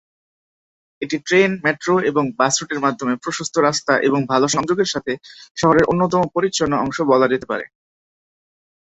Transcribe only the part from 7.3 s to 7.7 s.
যেতে পারে।